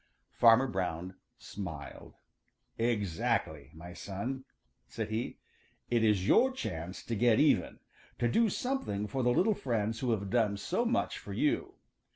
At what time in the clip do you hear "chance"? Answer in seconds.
6.51-7.03